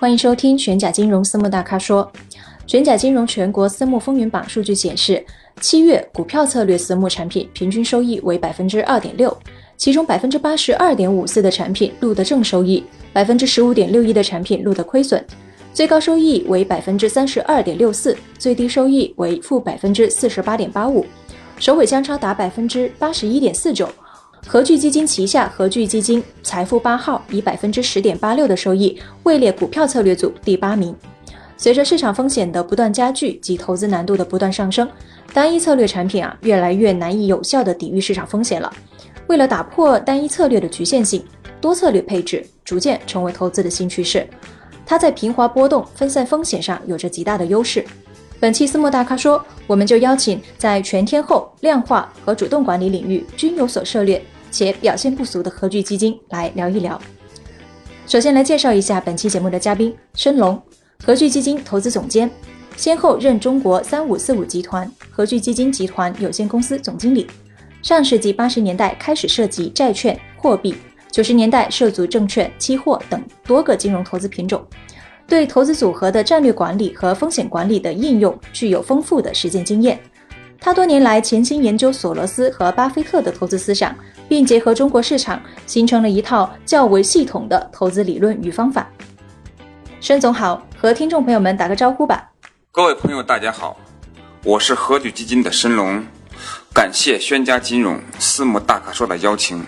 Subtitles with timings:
[0.00, 2.08] 欢迎收听玄甲金融私募大咖说。
[2.68, 5.24] 玄甲金融全国私募风云榜数据显示，
[5.60, 9.36] 七月股票策略私募产品平均收益为百分之二点六，
[9.76, 15.20] 其中百分之八十二点五四的产品录得正收益，百分之十五点六一的产品录得亏损，
[15.74, 21.04] 最高收益为百分之三十二点六四，最低收益为负百分之四十八点八五，
[21.58, 23.88] 首尾相差达百分之八十一点四九。
[24.46, 30.94] 和聚基金旗下和聚基金财富八号以百分之十点八六的收益位列股票策略组第八名。
[31.56, 34.88] 随着市场风险的不断加剧及投资难度的不断上升，
[35.32, 38.72] 单一策略产品啊越来越难以有效的抵御市场风险了。
[39.26, 41.24] 为了打破单一策略的局限性，
[41.60, 44.26] 多策略配置逐渐成为投资的新趋势。
[44.86, 47.84] 它在平滑波动、分散风险上有着极大的优势。
[48.40, 57.00] 本期私募大咖说，我们就邀请在全天候、量化和主动管理领域均有所涉猎且表现不俗的和聚基金来聊一聊。
[58.06, 60.60] 首先来介绍一下本期节目的嘉宾申龙。
[61.04, 62.28] 和聚基金投资总监，
[62.76, 67.24] 先后任中国三五四五集团、和聚基金集团有限公司总经理。
[67.82, 70.74] 上世纪八十年代开始涉及债券、货币，
[71.12, 74.66] 九十年代涉足证券、期货等多个金融投资品种，
[75.28, 80.00] 对投资组合的战略管理和风险管理的应用具有丰富的实践经验。
[80.58, 83.94] 他多年来潜心研究索罗斯和巴菲特的投资思想，
[84.26, 88.88] 并结合中国市场，形成了一套较为系统的投资理论与方法。
[90.00, 92.30] 申总好，和听众朋友们打个招呼吧。
[92.72, 93.76] 各位朋友，大家好，
[94.44, 96.02] 我是和聚基金的申龙，
[96.72, 99.62] 感谢宣家金融私募大咖说的邀请，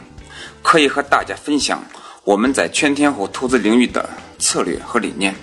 [0.62, 1.84] 可以和大家分享
[2.24, 4.08] 我们在全天候投资领域的
[4.38, 5.34] 策略和理念。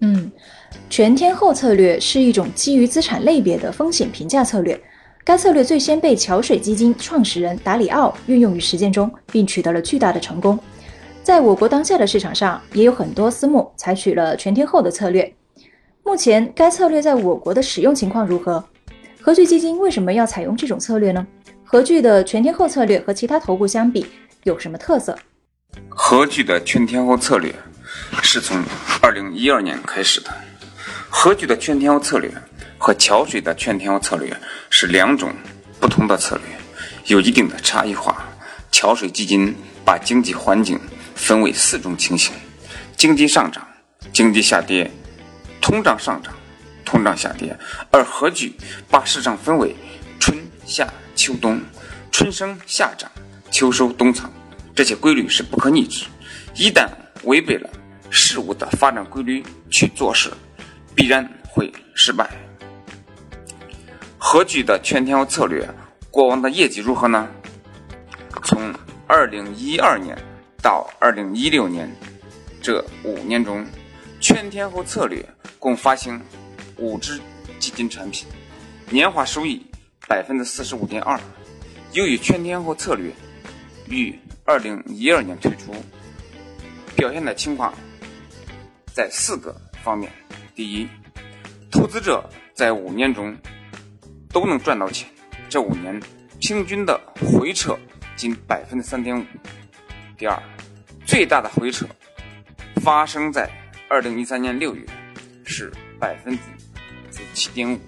[0.00, 0.30] 嗯，
[0.88, 4.80] 全天候策略是一种基于资产类别的风险评价策略，
[5.24, 10.58] 该策略最先被桥水基金创始人达里奥运用于实践中，并取得了巨大的成功。
[11.22, 15.34] 在我国当下的市场上，也有很多私募采取了全天候的策略。
[16.04, 18.64] 目前，该策略在我国的使用情况如何？
[19.20, 21.26] 和聚基金为什么要采用这种策略呢？
[21.64, 24.06] 和聚的全天候策略和其他头部相比
[24.44, 25.18] 有什么特色？
[25.90, 27.54] 和聚的全天候策略
[28.22, 28.62] 是从
[29.00, 30.34] 二零一二年开始的。
[31.08, 32.30] 和聚的全天候策略
[32.76, 34.36] 和桥水的全天候策略
[34.70, 35.34] 是两种
[35.80, 36.44] 不同的策略，
[37.06, 38.24] 有一定的差异化。
[38.70, 39.54] 桥水基金
[39.84, 40.78] 把经济环境
[41.14, 42.32] 分为四种情形：
[42.96, 43.66] 经济上涨、
[44.12, 44.88] 经济下跌、
[45.60, 46.32] 通胀上涨、
[46.84, 47.58] 通胀下跌。
[47.90, 48.54] 而和聚
[48.90, 49.74] 把市场分为
[50.20, 51.60] 春夏秋冬，
[52.12, 53.10] 春生夏长，
[53.50, 54.30] 秋收冬藏。
[54.74, 56.04] 这些规律是不可逆之，
[56.54, 56.86] 一旦
[57.24, 57.68] 违背了
[58.10, 60.30] 事物的发展规律去做事，
[60.94, 62.28] 必然会失败。
[64.16, 65.68] 和聚的全天候策略
[66.10, 67.28] 过往的业绩如何呢？
[68.44, 68.74] 从
[69.06, 70.16] 二零一二年。
[70.60, 71.88] 到二零一六年
[72.60, 73.64] 这五年中，
[74.20, 75.24] 全天候策略
[75.56, 76.20] 共发行
[76.76, 77.20] 五只
[77.60, 78.26] 基金产品，
[78.90, 79.64] 年化收益
[80.08, 81.18] 百分之四十五点二。
[81.92, 83.12] 由于全天候策略
[83.86, 84.12] 于
[84.44, 85.72] 二零一二年推出，
[86.96, 87.72] 表现的情况
[88.98, 89.54] 在四个
[89.84, 90.10] 方面：
[90.56, 90.88] 第一，
[91.70, 93.32] 投资者在五年中
[94.28, 95.08] 都能赚到钱，
[95.48, 96.02] 这五年
[96.40, 97.78] 平均的回撤
[98.16, 99.24] 仅百分之三点五。
[100.16, 100.36] 第二，
[101.06, 101.86] 最大的回撤
[102.82, 103.48] 发生在
[103.88, 104.84] 二零一三年六月，
[105.44, 106.36] 是百分
[107.12, 107.78] 之七点五。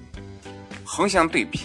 [0.84, 1.58] 横向对比，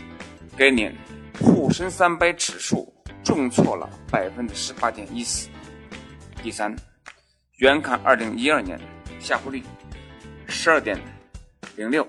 [0.57, 0.91] 该年
[1.39, 2.91] 沪深三百指数
[3.23, 5.47] 重挫了百分之十八点一四。
[6.41, 6.75] 第三，
[7.57, 8.81] 远看二零一二年
[9.25, 9.63] 下坡率
[10.47, 10.95] 十二点
[11.77, 12.07] 零六，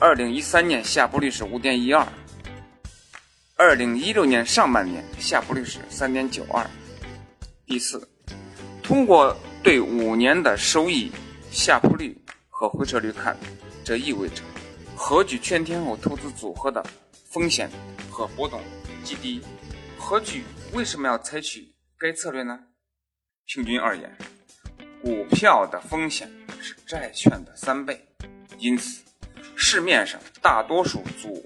[0.00, 2.04] 二零一三年下坡率是五点一二，
[3.56, 6.68] 二零一六年上半年下坡率是三点九二。
[7.66, 8.02] 第四，
[8.82, 11.12] 通过对五年的收益
[11.52, 13.36] 下坡率和回撤率看，
[13.84, 14.42] 这意味着
[14.96, 16.84] 和聚全天候投资组合的
[17.30, 17.70] 风险
[18.10, 18.60] 和波动
[19.04, 19.40] 极低。
[19.96, 20.42] 和聚
[20.72, 22.58] 为什么要采取该策略呢？
[23.46, 24.18] 平均而言，
[25.02, 26.30] 股票的风险
[26.60, 28.04] 是债券的三倍，
[28.58, 29.02] 因此
[29.54, 31.44] 市面上大多数组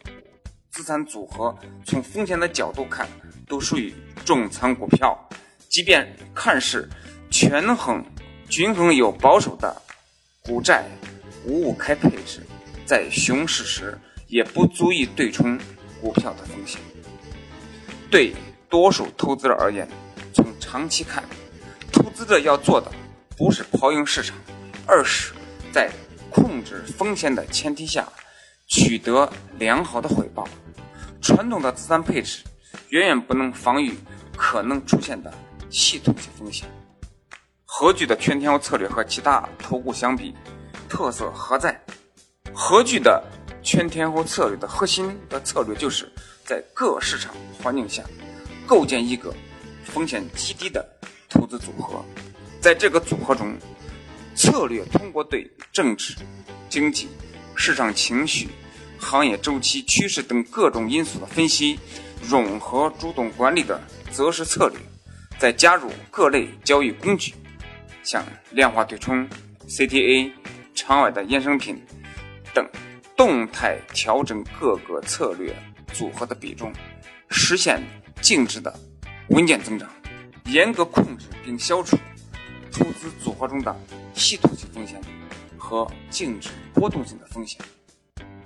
[0.71, 3.07] 资产组合从风险的角度看
[3.47, 3.95] 都属于
[4.25, 5.17] 重仓股票。
[5.69, 6.89] 即便看似
[7.31, 8.05] 权衡、
[8.49, 9.75] 均衡又保守的
[10.43, 10.85] 股债
[11.47, 12.41] 五五开配置
[12.85, 15.59] 在熊市时也不足以对冲
[16.01, 16.81] 股票的风险。
[18.11, 18.35] 对
[18.69, 19.89] 多数投资者而言，
[20.35, 21.25] 从长期看，
[21.91, 22.93] 投资者要做的
[23.37, 24.37] 不是跑赢市场，
[24.87, 25.33] 而是
[25.73, 25.91] 在
[26.31, 28.07] 控制风险的前提下
[28.69, 30.47] 取得良好的回报。
[31.21, 32.43] 传统的资产配置
[32.89, 33.97] 远远不能防御
[34.37, 35.33] 可能出现的
[35.71, 36.69] 系统性风险。
[37.65, 40.35] 和聚的全天候策略和其他投顾相比，
[40.89, 41.81] 特色何在？
[42.53, 43.23] 和聚的
[43.63, 46.11] 全天候策略的核心的策略就是
[46.45, 48.03] 在各市场环境下
[48.67, 49.35] 构建一个
[49.85, 50.87] 风险极低的
[51.31, 52.05] 投资组合，
[52.63, 53.59] 在这个组合中，
[54.37, 56.15] 策略通过对政治、
[56.69, 57.09] 经济、
[57.57, 58.49] 市场情绪、
[59.01, 61.77] 行业周期、趋势等各种因素的分析，
[62.23, 63.81] 融合主动管理的
[64.13, 64.79] 择时策略，
[65.41, 67.35] 再加入各类交易工具。
[68.05, 69.29] 像量化对冲、
[69.67, 70.31] CTA、
[70.73, 71.83] 场外的衍生品
[72.55, 72.65] 等，
[73.17, 75.53] 动态调整各个策略
[75.93, 76.73] 组合的比重，
[77.29, 77.83] 实现
[78.21, 78.73] 净值的
[79.31, 79.91] 稳健增长。
[80.47, 81.97] 严格控制并消除
[82.73, 83.77] 投资组合中的
[84.15, 85.01] 系统性风险
[85.57, 87.61] 和净值波动性的风险。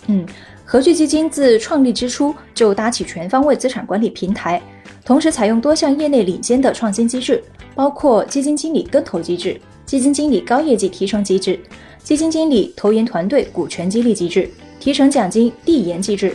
[0.08, 0.26] 嗯，
[0.64, 4.60] 和聚基金自创立之初就搭起全方位资产管理平台，
[5.04, 7.42] 同时采用多项业内领先的创新机制。
[7.74, 11.60] 包括基金经理跟投机制、基金经理高业绩提成机制、
[12.02, 14.50] 基金经理投研团队股权激励机制、
[14.80, 16.34] 提成奖金递延机制，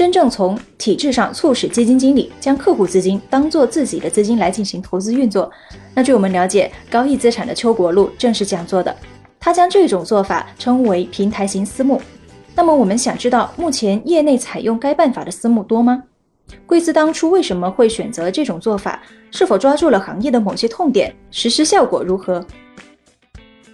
[0.00, 5.52] 真正从体制上促使基金经理将客户资金当做自己的资金来进行投资运作。
[5.94, 8.96] 那据我们了解，高毅资产的邱国禄正是这样做的，
[9.38, 12.00] 他将这种做法称为平台型私募。
[12.54, 16.02] 那么我们想知道，目前业内采用该办法的私募多吗？
[16.64, 19.02] 贵司当初为什么会选择这种做法？
[19.30, 21.14] 是否抓住了行业的某些痛点？
[21.30, 22.42] 实施效果如何？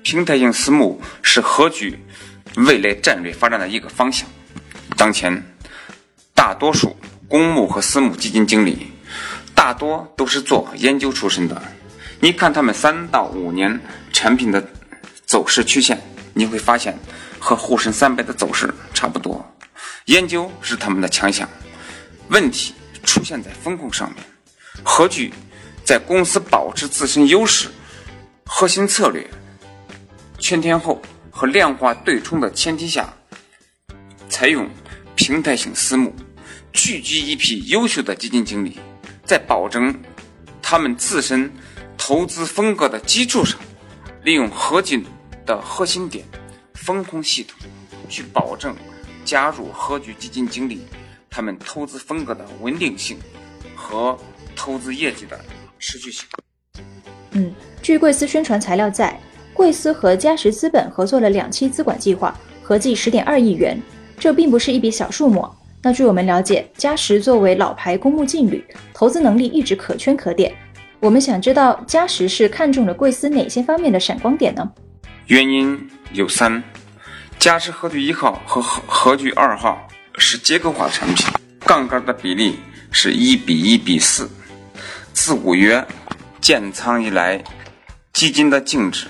[0.02, 1.96] 平台型私募是何局
[2.56, 4.28] 未来战略发展的一个方向。
[4.96, 5.40] 当前，
[6.36, 6.96] 大多数
[7.26, 8.92] 公募和私募基金经理
[9.54, 11.60] 大多都是做研究出身的。
[12.20, 13.80] 你看他们三到五年
[14.12, 14.64] 产品的
[15.24, 16.00] 走势曲线，
[16.34, 16.96] 你会发现
[17.40, 19.44] 和沪深三百的走势差不多。
[20.04, 21.48] 研究是他们的强项。
[22.28, 24.24] 问题出现在风控上面，
[24.84, 25.32] 何惧
[25.84, 27.68] 在公司保持自身优势、
[28.44, 29.28] 核心策略、
[30.38, 31.00] 全天候
[31.30, 33.12] 和量化对冲的前提下，
[34.28, 34.68] 采用
[35.14, 36.14] 平台型私募，
[36.76, 38.78] 聚集一批优秀的基金经理，
[39.24, 39.98] 在保证
[40.60, 41.50] 他们自身
[41.96, 43.58] 投资风格的基础上，
[44.24, 45.02] 利用合金
[45.46, 46.22] 的核心点
[46.74, 47.58] 风控系统，
[48.10, 48.76] 去保证
[49.24, 50.82] 加入合局基金经理。
[51.30, 53.18] 他们投资风格的稳定性
[53.74, 54.16] 和
[54.54, 55.40] 投资业绩的
[55.78, 56.26] 持续性。
[57.30, 59.18] 嗯，据贵司宣传材料在，
[59.54, 63.80] 贵司和嘉实资本合作了两期资管计划，合计十点二亿元，
[64.18, 65.48] 这并不是一笔小数目。
[65.86, 70.52] 那据我们了解，嘉实作为老牌公募劲旅，投资能力一直可圈可点。
[70.98, 74.68] 我们想知道嘉实是看中了贵司哪些方面的闪光点呢？
[75.26, 76.60] 原因有三：
[77.38, 79.80] 嘉实核聚一号和核核聚二号。
[80.18, 81.24] 是结构化产品，
[81.60, 82.58] 杠杆的比例
[82.90, 84.28] 是一比一比四。
[85.12, 85.86] 自五月
[86.40, 87.44] 建仓以来，
[88.12, 89.06] 基金的净值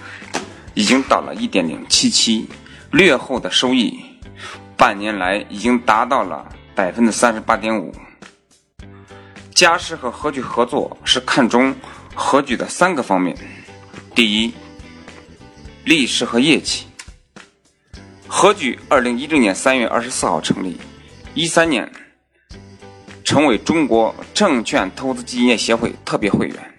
[0.75, 2.47] 已经到了一点零七七，
[2.91, 3.99] 略后的收益，
[4.77, 7.93] 半年来已经达到了百分之三十八点五。
[9.55, 11.75] 嘉实和和聚合作是看中
[12.15, 13.35] 和聚的三个方面：
[14.15, 14.53] 第一，
[15.85, 16.85] 历史和业绩。
[18.29, 20.77] 和聚二零一六年三月二十四号成立。
[21.33, 21.91] 一三年，
[23.25, 26.75] 成为中国证券投资基金业协会特别会员。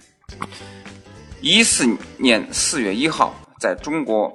[1.41, 1.87] 一四
[2.17, 4.31] 年四月一号，在中国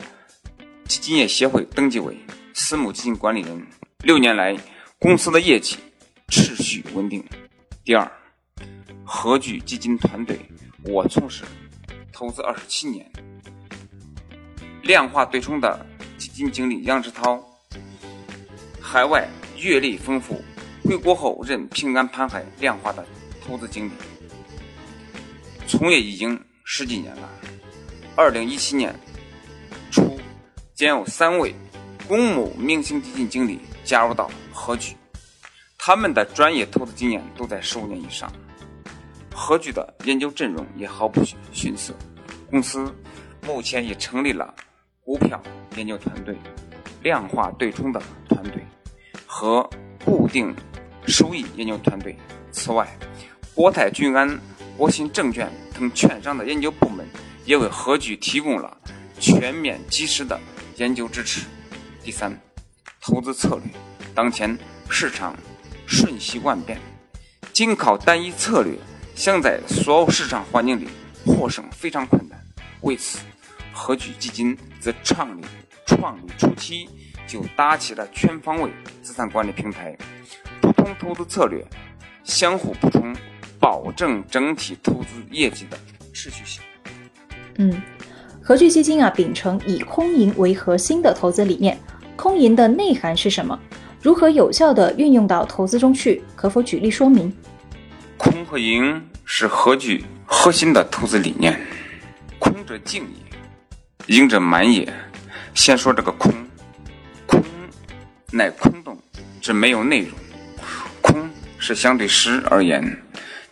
[0.88, 2.19] 基金业协会登记为
[2.54, 3.64] 私募基金管理人。
[3.99, 4.57] 六年来，
[5.02, 5.76] 公司的业绩
[6.28, 7.25] 持续稳定。
[7.85, 8.09] 第二，
[9.04, 10.38] 和聚基金团队，
[10.85, 11.42] 我从事
[12.12, 13.04] 投资二十七年，
[14.85, 15.85] 量化对冲的
[16.16, 17.44] 基金经理杨志涛，
[18.80, 19.28] 海外。
[19.59, 20.42] 阅历丰富，
[20.82, 23.06] 回国后任平安盘海量化的
[23.47, 23.92] 投资经理，
[25.68, 27.30] 从业已经十几年了。
[28.16, 28.92] 二零一七年
[29.92, 30.18] 初，
[30.75, 31.54] 将有三位
[32.09, 34.97] 公募明星基金经理加入到和聚，
[35.79, 38.33] 他们的专业投资经验都在十五年以上。
[39.35, 41.95] 和聚的研究阵容也毫不逊色，
[42.51, 42.95] 公司
[43.47, 44.55] 目前已成立了
[45.03, 45.43] 股票
[45.77, 46.37] 研究团队、
[47.03, 48.65] 量化对冲的团队。
[49.35, 49.69] 和
[50.05, 50.55] 固定
[51.07, 52.15] 收益研究团队。
[52.51, 52.87] 此外，
[53.55, 54.39] 国泰君安、
[54.77, 57.07] 国信证券等券商的研究部门
[57.47, 58.77] 也为何居提供了
[59.19, 60.39] 全面及时的
[60.77, 61.47] 研究支持。
[62.05, 62.39] 第三，
[63.02, 63.64] 投资策略。
[64.14, 64.56] 当前
[64.88, 65.37] 市场
[65.87, 66.78] 瞬息万变，
[67.52, 68.78] 仅靠单一策略，
[69.14, 70.88] 想在所有市场环境里
[71.26, 72.40] 获胜非常困难。
[72.82, 73.18] 为此，
[73.73, 75.44] 和聚基金自创立
[75.87, 76.88] 创立初期
[77.26, 78.71] 就搭起了全方位
[79.02, 79.97] 资产管理平台，
[80.61, 81.64] 不同投资策略
[82.25, 83.14] 相互补充，
[83.59, 85.78] 保证整体投资业绩的
[86.12, 86.62] 持续性。
[87.56, 87.80] 嗯，
[88.42, 91.78] 和聚基金啊，秉承以空盈为核心的投资理念。
[92.16, 93.59] 空盈的内涵是什么？
[94.00, 96.23] 如何有效地运用到投资中去？
[96.35, 97.33] 可否举例说明？
[98.16, 101.59] 空和盈是和聚核心的投资理念。
[102.38, 104.92] 空者静也，盈者满也。
[105.54, 106.33] 先说这个空，
[107.26, 107.42] 空
[108.31, 108.99] 乃空洞，
[109.40, 110.11] 之没有内容。
[111.00, 112.97] 空是相对实而言，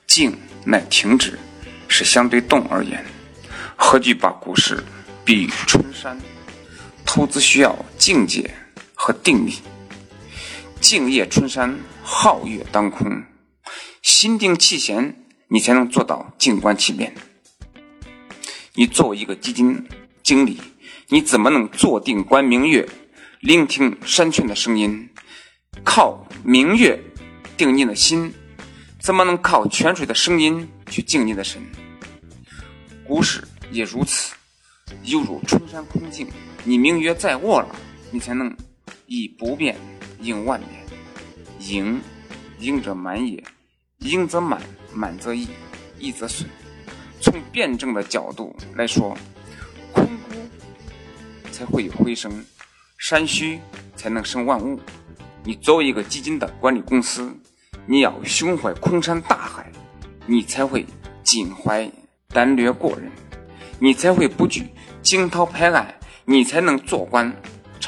[0.06, 1.38] 静乃停止，
[1.86, 3.04] 是相对动而言。
[3.76, 4.82] 何惧把股市
[5.24, 6.18] 比喻春山，
[7.04, 8.50] 投资需要境界
[8.94, 9.58] 和定力。
[10.80, 13.22] 静夜春山，皓月当空，
[14.00, 15.14] 心定气闲，
[15.48, 17.14] 你才能做到静观其变。
[18.72, 19.86] 你作为一个基金
[20.22, 20.58] 经理，
[21.08, 22.88] 你怎么能坐定观明月，
[23.40, 25.06] 聆听山泉的声音？
[25.84, 26.98] 靠明月
[27.58, 28.32] 定你的心，
[28.98, 31.60] 怎么能靠泉水的声音去静你的神？
[33.06, 34.32] 股市也如此，
[35.02, 36.26] 犹如春山空静，
[36.64, 37.76] 你明月在握了，
[38.10, 38.56] 你才能
[39.06, 39.76] 以不变。
[40.22, 40.70] 应万变，
[41.60, 41.98] 盈，
[42.58, 43.42] 盈者满也，
[44.00, 44.60] 盈则满，
[44.92, 45.48] 满则溢，
[45.98, 46.46] 溢则损。
[47.22, 49.16] 从辩证的角度来说，
[49.94, 50.34] 空谷
[51.50, 52.44] 才会有回声，
[52.98, 53.58] 山虚
[53.96, 54.78] 才能生万物。
[55.42, 57.34] 你作为一个基金的管理公司，
[57.86, 59.72] 你要胸怀空山大海，
[60.26, 60.84] 你才会
[61.22, 61.90] 襟怀
[62.28, 63.10] 胆略过人，
[63.78, 64.68] 你才会不惧
[65.00, 65.94] 惊涛拍岸，
[66.26, 67.34] 你才能坐观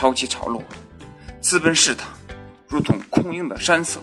[0.03, 0.61] 潮起潮落。
[1.41, 2.09] 资本市场。
[2.67, 4.01] 如同空盈的山色，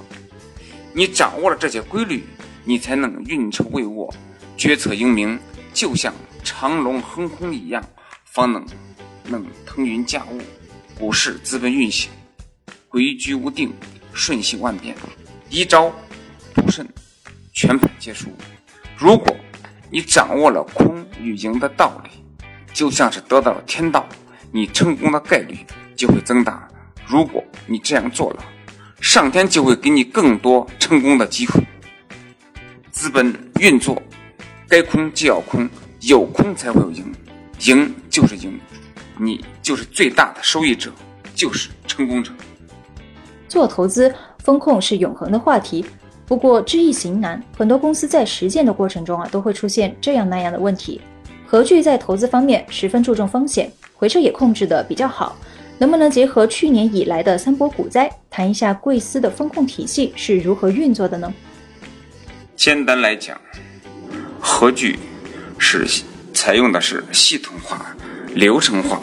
[0.93, 2.23] 你掌握了这些规律，
[2.63, 4.09] 你才能运筹帷幄，
[4.55, 5.37] 决策英明，
[5.73, 7.83] 就像长龙横空一样，
[8.23, 8.65] 方能
[9.25, 10.39] 能腾云驾雾。
[10.97, 12.09] 股市资本运行，
[12.87, 13.73] 规矩无定，
[14.13, 14.95] 瞬息万变，
[15.49, 15.91] 一招
[16.53, 16.87] 不慎，
[17.51, 18.29] 全盘皆输。
[18.95, 19.35] 如果
[19.89, 22.11] 你掌握了空与赢的道理，
[22.71, 24.07] 就像是得到了天道，
[24.49, 25.65] 你成功的概率
[25.99, 26.65] 就会增大。
[27.05, 28.45] 如果你这样做了，
[29.01, 31.61] 上天就会给你更多成功的机会。
[32.89, 34.01] 资本运作，
[34.69, 37.13] 该空就要空，有空才会有赢，
[37.65, 38.57] 赢就是赢，
[39.17, 40.89] 你就是最大的受益者，
[41.35, 42.31] 就是成功者。
[43.49, 45.85] 做投资，风控是永恒的话题，
[46.25, 51.01] 不过知易行难，很多公司在实践的过程中啊，都会出现这样那样的问题。
[51.45, 55.35] 何惧在投资方面十分注重风险，回撤也控制的比较好。
[55.79, 61.33] 能不能结合去年以来的三波股灾，谈一下贵司的风控体系是如何运作的呢？
[62.57, 63.39] 简单来讲，
[64.41, 64.99] 和聚
[65.57, 65.87] 是
[66.33, 67.95] 采用的是系统化、
[68.35, 69.01] 流程化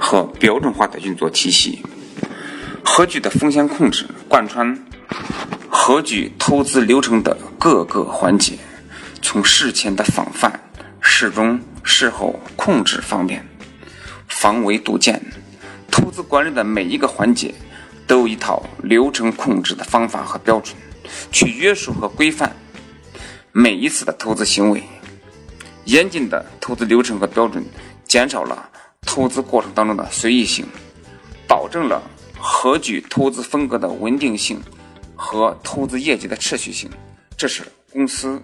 [0.00, 1.80] 和标准化的运作体系。
[2.82, 4.76] 和聚的风险控制贯穿
[5.68, 8.54] 和聚投资流程的各个环节，
[9.22, 10.58] 从事前的防范、
[11.00, 13.46] 事中、事后控制方面，
[14.28, 15.20] 防微杜渐。
[15.96, 17.54] 投资管理的每一个环节
[18.06, 20.76] 都有一套流程控制的方法和标准，
[21.32, 22.54] 去约束和规范
[23.50, 24.82] 每一次的投资行为。
[25.86, 27.64] 严谨的投资流程和标准，
[28.04, 28.68] 减少了
[29.00, 30.66] 投资过程当中的随意性，
[31.48, 32.02] 保证了
[32.38, 34.60] 合聚投资风格的稳定性
[35.14, 36.90] 和投资业绩的持续性。
[37.38, 38.40] 这是公司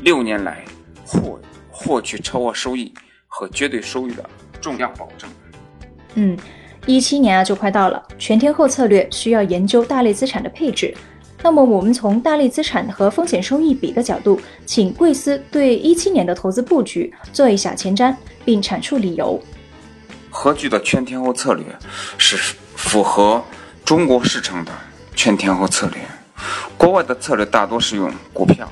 [0.00, 0.64] 六年来
[1.06, 1.40] 获
[1.70, 2.92] 获取超额收益
[3.28, 4.28] 和绝对收益的
[4.60, 5.30] 重要保证。
[6.14, 6.36] 嗯。
[6.86, 10.94] 一七年啊就快到了，全天候策略需要研究大类资产的配置。
[11.42, 18.14] 那么我们从大类资产和风险收益比的角度，请贵司对一七年的投资布局做一下前瞻，
[18.44, 19.42] 并阐述理由。
[20.30, 21.64] 和聚的全天候策略
[22.18, 22.36] 是
[22.74, 23.44] 符合
[23.84, 24.72] 中国市场的
[25.14, 26.00] 全天候策略。
[26.76, 28.70] 国外的策略大多是用股票、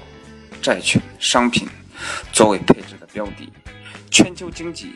[0.61, 1.69] 债券、商品
[2.33, 3.51] 作为配置的标的。
[4.11, 4.95] 全球经济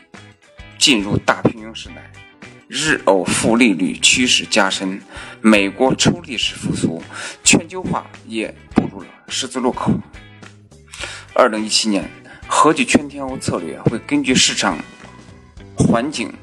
[0.77, 2.11] 进入大平庸时代。
[2.67, 5.01] 日欧负利率趋势加深，
[5.39, 7.01] 美国抽历史复苏，
[7.41, 9.93] 全球化也步入了十字路口。
[11.33, 12.09] 二零一七年，
[12.45, 14.77] 合计全天候策略会根据市场
[15.77, 16.33] 环境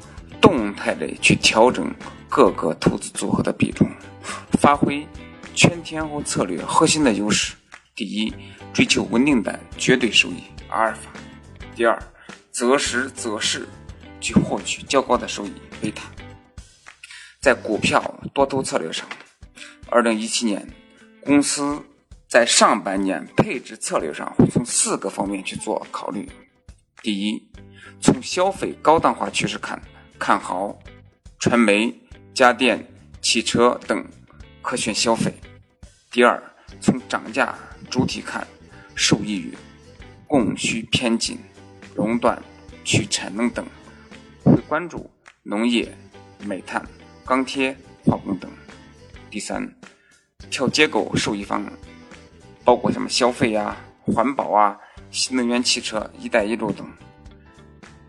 [0.41, 1.93] 动态的去调整
[2.27, 3.87] 各个投资组合的比重，
[4.59, 5.07] 发挥
[5.53, 7.53] 全天候策略核心的优势：
[7.95, 8.33] 第一，
[8.73, 11.11] 追求稳定的绝对收益阿尔法；
[11.75, 12.01] 第二，
[12.51, 13.67] 择时择势
[14.25, 16.09] 去获取较高的收益贝塔。
[17.39, 18.01] 在股票
[18.33, 19.07] 多头策略上，
[19.91, 20.67] 二零一七年
[21.23, 21.79] 公司
[22.27, 26.27] 在上半年配置策略上会从四个方面去做考虑。
[27.03, 27.51] 第一，
[28.01, 29.79] 从消费高档化趋势看，
[30.17, 30.79] 看好
[31.37, 31.93] 传媒、
[32.33, 32.83] 家电、
[33.21, 34.03] 汽车等
[34.63, 35.31] 可选消费。
[36.09, 36.41] 第二，
[36.81, 37.55] 从涨价
[37.91, 38.47] 主体看，
[38.95, 39.55] 受益于
[40.25, 41.37] 供需偏紧、
[41.93, 42.41] 熔断、
[42.83, 43.63] 去产能等，
[44.45, 45.09] 会关注
[45.43, 45.91] 农业、
[46.45, 46.81] 煤炭、
[47.25, 47.75] 钢铁、
[48.05, 48.49] 化工等。
[49.29, 49.69] 第三，
[50.49, 51.65] 调结构受益方
[52.63, 54.77] 包括什么消费呀、环保啊、
[55.11, 56.87] 新能源汽车、一带一路等。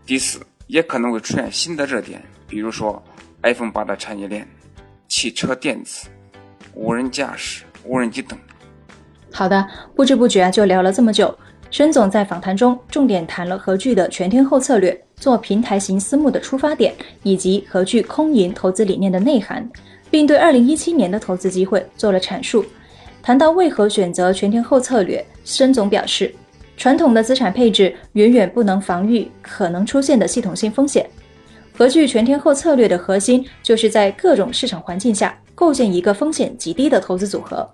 [0.05, 3.03] 第四，也可能会出现新的热点，比如说
[3.43, 4.47] iPhone 八的产业链、
[5.07, 6.07] 汽车电子、
[6.73, 7.63] 无人驾驶。
[7.83, 8.37] 无人机等。
[9.31, 9.65] 好的，
[9.95, 11.33] 不知不觉啊就聊了这么久。
[11.71, 16.93] 申总在访谈中重点谈了何聚的全天候策略、做平台型私募的出发点，
[17.23, 19.67] 以及何聚空盈投资理念的内涵，
[20.09, 22.65] 并对二零一七年的投资机会做了阐述。
[23.21, 26.33] 谈到为何选择全天候策略，申总表示，
[26.77, 31.05] 传统的资产配置远远不能防御可能出现的系统性风险。
[31.75, 35.37] 何聚全天候策略的核心就是在各种市场环境下。
[35.53, 37.67] 构建一个风险极低的投资组合，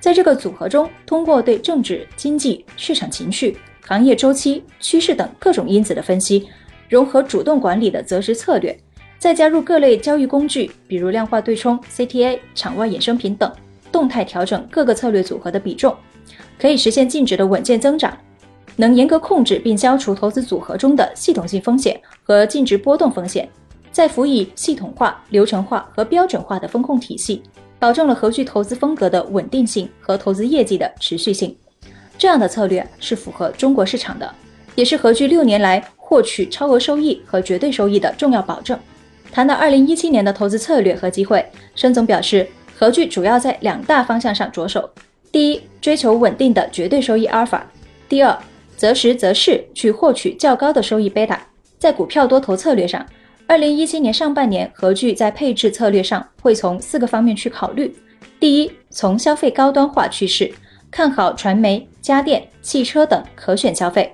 [0.00, 6.48] 在这个组合中，通过对政治、经济、市场情绪、行业周期、趋势等各种因子的分析，
[6.88, 8.76] 融合主动管理的择时策略，
[9.18, 13.50] 再加入各类交易工具，比如量化对冲、CTA、场外衍生品等，
[13.90, 15.94] 动态调整各个策略组合的比重，
[16.58, 18.16] 可以实现净值的稳健增长，
[18.76, 23.48] 能严格控制并消除投资组合中的系统性风险和净值波动风险。
[23.90, 27.42] 再辅以系统化、流程化和标准化的风控体系，
[27.78, 31.56] 保证了合聚投资风格的稳定性和投资业绩的持续性。
[32.18, 34.30] 这样的策略是符合中国市场的，
[34.74, 38.78] 也是合聚六年来获取超额收益和绝对收益的重要保证。
[39.32, 41.44] 谈到二零一七年的投资策略和机会，
[41.74, 42.46] 申总表示，
[42.78, 44.88] 合聚主要在两大方向上着手：
[45.32, 47.58] 第一，追求稳定的绝对收益阿尔法；
[48.08, 48.38] 第二，
[48.76, 51.44] 择时择势去获取较高的收益贝塔。
[51.76, 53.04] 在股票多头策略上。
[53.48, 57.94] 二零一七年上半年，何聚在配置策略上会从四个方面去考虑：
[58.40, 60.52] 第一，从消费高端化趋势
[60.90, 64.04] 看好传媒、家电、汽车等可选消费；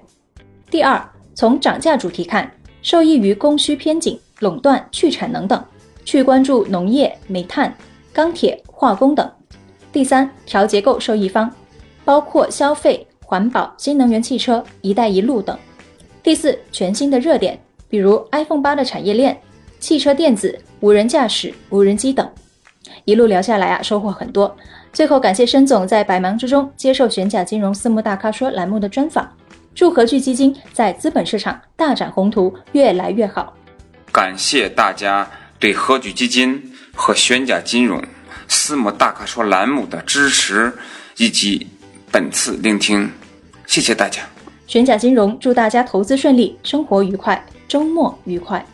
[0.71, 1.03] 第二，
[1.35, 2.51] 从涨价主题看，
[2.83, 5.63] 受益于供需偏紧、垄断、去产能等，
[6.05, 7.75] 去关注农业、煤炭、
[8.13, 9.27] 钢铁、化工等；
[9.93, 11.51] 第三，调结构受益方，
[12.05, 15.57] 包括消费、环保、新能源汽车、一带一路等；
[16.23, 17.59] 第四，全新的热点。
[17.89, 19.39] 比如 iPhone 八的产业链、
[19.79, 22.27] 汽车电子、无人驾驶、无人机等，
[23.05, 24.57] 一路聊下来啊，收获很多。
[24.95, 29.31] 最后感谢申总在百忙之中接受玄甲金融私募大咖说栏目的专访，
[29.75, 33.55] 祝和聚基金在资本市场大展宏图，越来越好。
[34.13, 36.63] 感谢大家对和聚基金
[36.95, 38.03] 和玄甲金融
[38.49, 40.73] 私募大咖说栏目的支持
[41.17, 41.67] 以及
[42.11, 43.11] 本次聆听，
[43.67, 44.21] 谢谢大家。
[44.67, 47.43] 玄甲金融祝大家投资顺利，生活愉快。
[47.67, 48.65] 周末愉快。